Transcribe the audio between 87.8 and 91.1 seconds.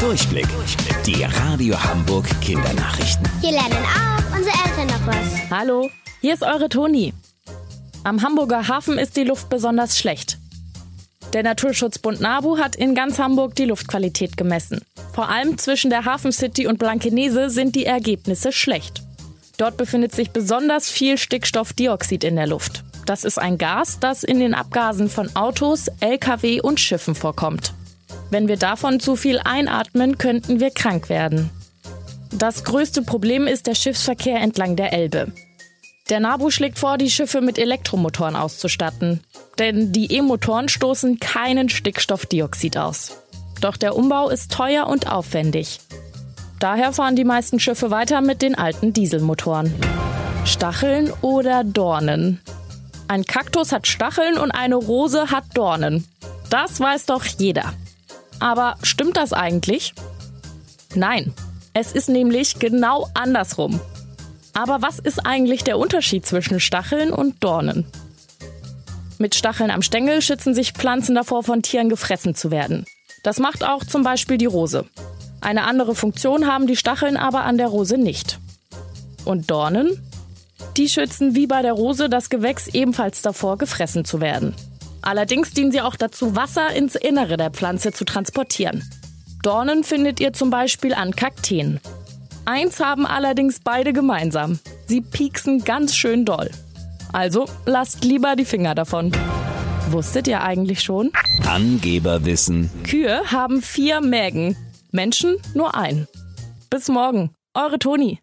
zu transportieren. Dornen findet ihr zum Beispiel